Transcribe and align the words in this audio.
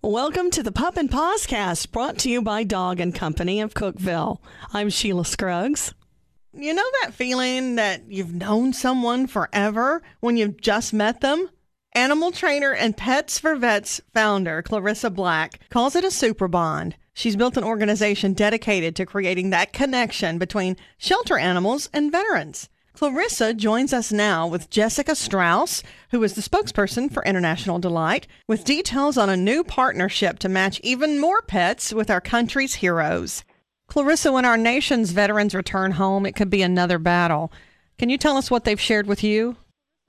Welcome 0.00 0.52
to 0.52 0.62
the 0.62 0.70
Pup 0.70 0.96
and 0.96 1.10
Pawscast, 1.10 1.90
brought 1.90 2.18
to 2.18 2.30
you 2.30 2.40
by 2.40 2.62
Dog 2.62 3.00
and 3.00 3.12
Company 3.12 3.60
of 3.60 3.74
Cookeville. 3.74 4.38
I'm 4.72 4.90
Sheila 4.90 5.24
Scruggs. 5.24 5.92
You 6.52 6.72
know 6.72 6.88
that 7.02 7.14
feeling 7.14 7.74
that 7.74 8.04
you've 8.08 8.32
known 8.32 8.72
someone 8.72 9.26
forever 9.26 10.00
when 10.20 10.36
you've 10.36 10.60
just 10.60 10.94
met 10.94 11.20
them? 11.20 11.50
Animal 11.94 12.30
trainer 12.30 12.72
and 12.72 12.96
Pets 12.96 13.40
for 13.40 13.56
Vets 13.56 14.00
founder 14.14 14.62
Clarissa 14.62 15.10
Black 15.10 15.58
calls 15.68 15.96
it 15.96 16.04
a 16.04 16.12
super 16.12 16.46
bond. 16.46 16.94
She's 17.12 17.34
built 17.34 17.56
an 17.56 17.64
organization 17.64 18.34
dedicated 18.34 18.94
to 18.94 19.04
creating 19.04 19.50
that 19.50 19.72
connection 19.72 20.38
between 20.38 20.76
shelter 20.96 21.36
animals 21.36 21.90
and 21.92 22.12
veterans. 22.12 22.68
Clarissa 22.98 23.54
joins 23.54 23.92
us 23.92 24.10
now 24.10 24.44
with 24.48 24.70
Jessica 24.70 25.14
Strauss, 25.14 25.84
who 26.10 26.20
is 26.24 26.34
the 26.34 26.40
spokesperson 26.40 27.08
for 27.12 27.24
International 27.24 27.78
Delight, 27.78 28.26
with 28.48 28.64
details 28.64 29.16
on 29.16 29.30
a 29.30 29.36
new 29.36 29.62
partnership 29.62 30.40
to 30.40 30.48
match 30.48 30.80
even 30.82 31.20
more 31.20 31.40
pets 31.40 31.92
with 31.92 32.10
our 32.10 32.20
country's 32.20 32.74
heroes. 32.74 33.44
Clarissa, 33.86 34.32
when 34.32 34.44
our 34.44 34.56
nation's 34.56 35.12
veterans 35.12 35.54
return 35.54 35.92
home, 35.92 36.26
it 36.26 36.34
could 36.34 36.50
be 36.50 36.60
another 36.60 36.98
battle. 36.98 37.52
Can 37.98 38.10
you 38.10 38.18
tell 38.18 38.36
us 38.36 38.50
what 38.50 38.64
they've 38.64 38.80
shared 38.80 39.06
with 39.06 39.22
you? 39.22 39.56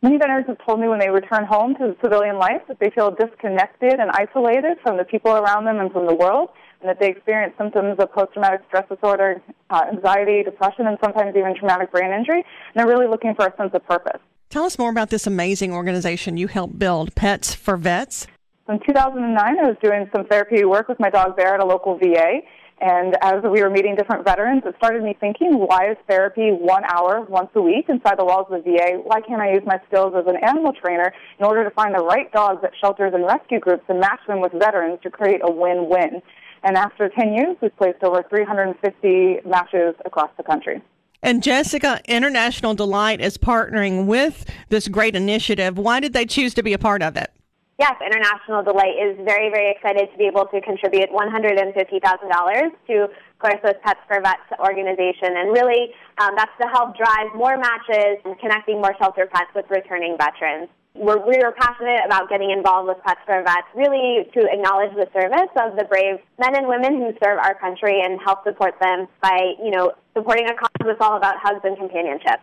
Many 0.01 0.17
veterans 0.17 0.47
have 0.47 0.57
told 0.65 0.79
me 0.79 0.87
when 0.87 0.99
they 0.99 1.11
return 1.11 1.45
home 1.45 1.75
to 1.75 1.95
civilian 2.01 2.39
life 2.39 2.63
that 2.67 2.79
they 2.79 2.89
feel 2.89 3.11
disconnected 3.11 3.99
and 3.99 4.09
isolated 4.13 4.79
from 4.81 4.97
the 4.97 5.03
people 5.03 5.33
around 5.33 5.65
them 5.65 5.79
and 5.79 5.91
from 5.91 6.07
the 6.07 6.15
world 6.15 6.49
and 6.81 6.89
that 6.89 6.99
they 6.99 7.09
experience 7.09 7.53
symptoms 7.57 7.97
of 7.99 8.11
post-traumatic 8.11 8.61
stress 8.67 8.87
disorder, 8.89 9.41
uh, 9.69 9.85
anxiety, 9.91 10.43
depression, 10.43 10.87
and 10.87 10.97
sometimes 11.03 11.35
even 11.35 11.55
traumatic 11.55 11.91
brain 11.91 12.11
injury. 12.11 12.37
And 12.37 12.75
they're 12.75 12.87
really 12.87 13.07
looking 13.07 13.35
for 13.35 13.45
a 13.45 13.55
sense 13.57 13.71
of 13.73 13.85
purpose. 13.85 14.21
Tell 14.49 14.63
us 14.63 14.79
more 14.79 14.89
about 14.89 15.09
this 15.09 15.27
amazing 15.27 15.73
organization 15.73 16.37
you 16.37 16.47
helped 16.47 16.79
build, 16.79 17.13
Pets 17.15 17.53
for 17.53 17.77
Vets. 17.77 18.27
In 18.67 18.79
2009, 18.85 19.37
I 19.37 19.67
was 19.67 19.77
doing 19.81 20.09
some 20.15 20.25
therapy 20.25 20.63
work 20.63 20.87
with 20.87 20.99
my 20.99 21.09
dog 21.09 21.35
Bear 21.35 21.55
at 21.55 21.59
a 21.59 21.65
local 21.65 21.97
VA. 21.97 22.41
And 22.81 23.17
as 23.21 23.43
we 23.43 23.61
were 23.61 23.69
meeting 23.69 23.95
different 23.95 24.23
veterans, 24.23 24.63
it 24.65 24.73
started 24.77 25.03
me 25.03 25.15
thinking, 25.19 25.53
why 25.53 25.91
is 25.91 25.97
therapy 26.07 26.51
one 26.51 26.83
hour 26.85 27.21
once 27.21 27.49
a 27.55 27.61
week 27.61 27.85
inside 27.89 28.17
the 28.17 28.23
walls 28.23 28.47
of 28.49 28.63
the 28.63 28.71
VA? 28.71 29.01
Why 29.03 29.19
can't 29.19 29.41
I 29.41 29.51
use 29.51 29.63
my 29.65 29.79
skills 29.87 30.13
as 30.15 30.25
an 30.27 30.37
animal 30.41 30.71
trainer 30.71 31.13
in 31.39 31.45
order 31.45 31.63
to 31.63 31.71
find 31.71 31.93
the 31.93 32.03
right 32.03 32.31
dogs 32.31 32.63
at 32.63 32.71
shelters 32.79 33.13
and 33.13 33.25
rescue 33.25 33.59
groups 33.59 33.83
and 33.89 33.99
match 33.99 34.21
them 34.27 34.39
with 34.39 34.53
veterans 34.53 34.99
to 35.03 35.09
create 35.09 35.41
a 35.43 35.51
win-win? 35.51 36.21
And 36.63 36.77
after 36.77 37.09
10 37.09 37.33
years, 37.33 37.57
we've 37.61 37.75
placed 37.75 38.03
over 38.03 38.23
350 38.29 39.47
matches 39.47 39.95
across 40.05 40.29
the 40.37 40.43
country. 40.43 40.81
And 41.21 41.43
Jessica, 41.43 42.01
International 42.05 42.73
Delight 42.73 43.19
is 43.19 43.37
partnering 43.37 44.05
with 44.05 44.45
this 44.69 44.87
great 44.87 45.15
initiative. 45.15 45.77
Why 45.77 45.99
did 45.99 46.13
they 46.13 46.25
choose 46.25 46.53
to 46.53 46.63
be 46.63 46.71
a 46.71 46.77
part 46.77 47.01
of 47.01 47.17
it? 47.17 47.31
Yes, 47.79 47.95
International 48.03 48.61
Delight 48.61 48.99
is 48.99 49.15
very, 49.23 49.49
very 49.49 49.71
excited 49.71 50.11
to 50.11 50.17
be 50.17 50.25
able 50.25 50.45
to 50.51 50.59
contribute 50.59 51.09
$150,000 51.15 51.71
to 51.71 53.07
Clarissa's 53.39 53.79
Pets 53.83 54.03
for 54.05 54.19
Vets 54.19 54.51
organization. 54.59 55.31
And 55.39 55.55
really, 55.55 55.95
um, 56.19 56.35
that's 56.35 56.51
to 56.59 56.67
help 56.67 56.97
drive 56.97 57.31
more 57.33 57.55
matches 57.55 58.19
and 58.25 58.37
connecting 58.39 58.81
more 58.81 58.93
shelter 58.99 59.29
pets 59.31 59.49
with 59.55 59.65
returning 59.71 60.17
veterans 60.19 60.67
we're, 60.95 61.23
we're 61.25 61.51
passionate 61.53 62.01
about 62.05 62.29
getting 62.29 62.51
involved 62.51 62.87
with 62.87 62.97
Pets 63.05 63.21
for 63.25 63.41
Vets, 63.43 63.67
really 63.75 64.27
to 64.33 64.41
acknowledge 64.51 64.91
the 64.95 65.07
service 65.13 65.49
of 65.55 65.77
the 65.77 65.85
brave 65.85 66.19
men 66.37 66.55
and 66.55 66.67
women 66.67 66.97
who 66.97 67.13
serve 67.23 67.39
our 67.39 67.55
country 67.55 68.01
and 68.03 68.19
help 68.23 68.43
support 68.43 68.75
them 68.81 69.07
by, 69.21 69.53
you 69.63 69.71
know, 69.71 69.93
supporting 70.15 70.47
a 70.49 70.53
cause 70.53 70.69
that's 70.83 70.99
all 70.99 71.15
about 71.15 71.35
hugs 71.37 71.61
and 71.63 71.77
companionship. 71.77 72.41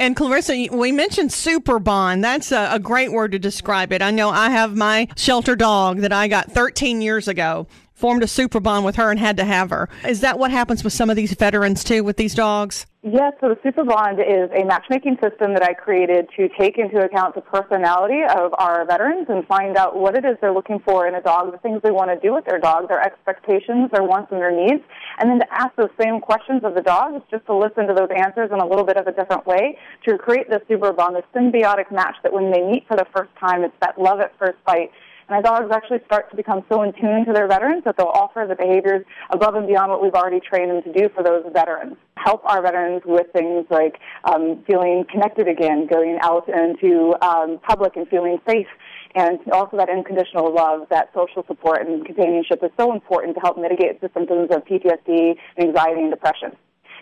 And 0.00 0.14
Clarissa, 0.14 0.68
we 0.70 0.92
mentioned 0.92 1.32
super 1.32 1.80
bond. 1.80 2.22
That's 2.22 2.52
a, 2.52 2.68
a, 2.72 2.78
great 2.78 3.10
word 3.10 3.32
to 3.32 3.38
describe 3.40 3.92
it. 3.92 4.00
I 4.00 4.12
know 4.12 4.30
I 4.30 4.48
have 4.50 4.76
my 4.76 5.08
shelter 5.16 5.56
dog 5.56 5.98
that 5.98 6.12
I 6.12 6.28
got 6.28 6.52
13 6.52 7.02
years 7.02 7.26
ago, 7.26 7.66
formed 7.94 8.22
a 8.22 8.28
super 8.28 8.60
bond 8.60 8.84
with 8.84 8.94
her 8.94 9.10
and 9.10 9.18
had 9.18 9.36
to 9.38 9.44
have 9.44 9.70
her. 9.70 9.88
Is 10.06 10.20
that 10.20 10.38
what 10.38 10.52
happens 10.52 10.84
with 10.84 10.92
some 10.92 11.10
of 11.10 11.16
these 11.16 11.32
veterans 11.34 11.82
too 11.82 12.04
with 12.04 12.16
these 12.16 12.32
dogs? 12.32 12.86
Yes, 13.02 13.32
so 13.40 13.48
the 13.48 13.58
Super 13.62 13.84
Bond 13.84 14.18
is 14.18 14.50
a 14.50 14.64
matchmaking 14.64 15.18
system 15.22 15.54
that 15.54 15.62
I 15.62 15.72
created 15.72 16.26
to 16.36 16.48
take 16.58 16.78
into 16.78 16.98
account 16.98 17.36
the 17.36 17.40
personality 17.40 18.20
of 18.28 18.52
our 18.58 18.84
veterans 18.86 19.26
and 19.28 19.46
find 19.46 19.76
out 19.76 19.96
what 19.96 20.16
it 20.16 20.24
is 20.24 20.36
they're 20.40 20.52
looking 20.52 20.80
for 20.80 21.06
in 21.06 21.14
a 21.14 21.22
dog, 21.22 21.52
the 21.52 21.58
things 21.58 21.80
they 21.82 21.92
want 21.92 22.10
to 22.10 22.18
do 22.18 22.34
with 22.34 22.44
their 22.44 22.58
dog, 22.58 22.88
their 22.88 23.00
expectations, 23.00 23.88
their 23.92 24.02
wants, 24.02 24.32
and 24.32 24.40
their 24.40 24.50
needs, 24.50 24.82
and 25.18 25.30
then 25.30 25.40
to 25.40 25.46
ask 25.52 25.74
those 25.76 25.90
same 26.00 26.20
questions 26.20 26.62
of 26.64 26.74
the 26.74 26.82
dog, 26.82 27.14
it's 27.14 27.30
just 27.30 27.46
to 27.46 27.56
listen 27.56 27.86
to 27.86 27.94
those 27.94 28.08
answers 28.14 28.50
in 28.52 28.60
a 28.60 28.66
little 28.66 28.84
bit 28.84 28.96
of 28.96 29.06
a 29.06 29.12
different 29.12 29.46
way 29.46 29.78
to 30.06 30.18
create 30.18 30.48
the 30.48 30.62
Super 30.68 30.92
Bond, 30.92 31.16
the 31.16 31.22
symbiotic 31.38 31.90
match 31.92 32.16
that 32.22 32.32
when 32.32 32.50
they 32.50 32.62
meet 32.62 32.86
for 32.86 32.96
the 32.96 33.06
first 33.14 33.30
time, 33.38 33.64
it's 33.64 33.74
that 33.80 34.00
love 34.00 34.20
at 34.20 34.32
first 34.38 34.58
sight 34.66 34.90
and 35.28 35.36
our 35.36 35.42
dogs 35.42 35.70
actually 35.70 35.98
start 36.06 36.30
to 36.30 36.36
become 36.36 36.64
so 36.70 36.82
in 36.82 36.92
tune 36.94 37.26
to 37.26 37.32
their 37.32 37.46
veterans 37.46 37.84
that 37.84 37.96
they'll 37.96 38.06
offer 38.06 38.46
the 38.48 38.54
behaviors 38.54 39.04
above 39.30 39.54
and 39.54 39.66
beyond 39.66 39.90
what 39.90 40.02
we've 40.02 40.14
already 40.14 40.40
trained 40.40 40.70
them 40.70 40.82
to 40.82 40.92
do 40.92 41.08
for 41.14 41.22
those 41.22 41.44
veterans. 41.52 41.96
Help 42.16 42.42
our 42.46 42.62
veterans 42.62 43.02
with 43.04 43.26
things 43.32 43.66
like 43.70 44.00
um, 44.24 44.64
feeling 44.66 45.04
connected 45.10 45.46
again, 45.46 45.86
going 45.86 46.18
out 46.22 46.48
into 46.48 47.14
um, 47.20 47.58
public 47.58 47.96
and 47.96 48.08
feeling 48.08 48.38
safe 48.48 48.66
and 49.14 49.38
also 49.52 49.76
that 49.76 49.88
unconditional 49.88 50.52
love, 50.54 50.88
that 50.90 51.10
social 51.14 51.44
support 51.46 51.86
and 51.86 52.04
companionship 52.04 52.62
is 52.62 52.70
so 52.78 52.92
important 52.92 53.34
to 53.34 53.40
help 53.40 53.58
mitigate 53.58 54.00
the 54.00 54.10
symptoms 54.14 54.50
of 54.50 54.64
PTSD, 54.64 55.36
anxiety, 55.58 56.00
and 56.00 56.10
depression. 56.10 56.56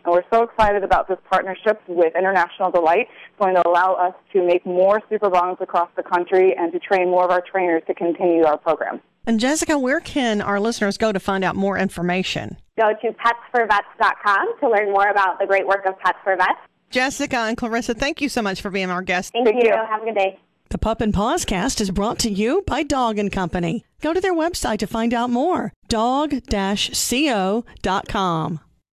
And 0.05 0.15
we're 0.15 0.23
so 0.33 0.45
excited 0.45 0.85
about 0.85 1.09
this 1.09 1.19
partnership 1.29 1.83
with 1.89 2.15
International 2.17 2.71
Delight. 2.71 3.09
It's 3.29 3.39
going 3.41 3.57
to 3.57 3.67
allow 3.67 3.95
us 3.95 4.15
to 4.33 4.47
make 4.47 4.65
more 4.65 5.03
super 5.11 5.29
bonds 5.29 5.61
across 5.61 5.91
the 5.97 6.03
country 6.03 6.55
and 6.57 6.73
to 6.73 6.79
train 6.79 7.11
more 7.11 7.25
of 7.25 7.31
our 7.31 7.43
trainers 7.43 7.83
to 7.89 7.95
continue 7.95 8.45
our 8.45 8.57
program. 8.57 9.01
And 9.27 9.41
Jessica, 9.41 9.77
where 9.77 9.99
can 9.99 10.41
our 10.41 10.61
listeners 10.61 10.97
go 10.97 11.11
to 11.11 11.19
find 11.19 11.43
out 11.43 11.57
more 11.57 11.77
information? 11.77 12.57
Go 12.79 12.93
to 13.03 13.09
petsforvets.com 13.09 14.61
to 14.61 14.71
learn 14.71 14.93
more 14.93 15.09
about 15.09 15.41
the 15.41 15.47
great 15.47 15.67
work 15.67 15.85
of 15.87 15.99
Pets 15.99 16.19
for 16.23 16.37
Vets. 16.37 16.61
Jessica 16.91 17.39
and 17.39 17.57
Clarissa, 17.57 17.95
thank 17.95 18.21
you 18.21 18.29
so 18.29 18.43
much 18.43 18.61
for 18.61 18.71
being 18.71 18.91
our 18.91 19.03
guests. 19.03 19.33
Thank, 19.33 19.47
thank 19.47 19.65
you. 19.65 19.71
you. 19.71 19.77
Have 19.77 20.03
a 20.03 20.05
good 20.05 20.15
day. 20.15 20.39
The 20.69 20.79
Pup 20.79 21.01
and 21.01 21.15
Pawscast 21.15 21.81
is 21.81 21.91
brought 21.91 22.19
to 22.21 22.31
you 22.31 22.63
by 22.67 22.83
Dog 22.83 23.19
and 23.19 23.31
Company. 23.31 23.85
Go 24.01 24.13
to 24.13 24.21
their 24.21 24.35
website 24.35 24.79
to 24.79 24.87
find 24.87 25.15
out 25.15 25.31
more. 25.31 25.73
dog-co.com. 25.89 26.43